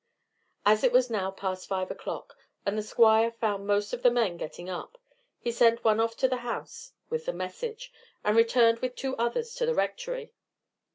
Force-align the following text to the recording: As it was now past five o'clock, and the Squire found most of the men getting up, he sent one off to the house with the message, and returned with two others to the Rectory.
As 0.65 0.83
it 0.83 0.91
was 0.91 1.11
now 1.11 1.29
past 1.29 1.67
five 1.67 1.91
o'clock, 1.91 2.35
and 2.65 2.75
the 2.75 2.81
Squire 2.81 3.29
found 3.29 3.67
most 3.67 3.93
of 3.93 4.01
the 4.01 4.09
men 4.09 4.35
getting 4.35 4.67
up, 4.67 4.97
he 5.39 5.51
sent 5.51 5.83
one 5.83 5.99
off 5.99 6.17
to 6.17 6.27
the 6.27 6.37
house 6.37 6.93
with 7.11 7.25
the 7.27 7.33
message, 7.33 7.93
and 8.23 8.35
returned 8.35 8.79
with 8.79 8.95
two 8.95 9.15
others 9.17 9.53
to 9.53 9.65
the 9.67 9.75
Rectory. 9.75 10.33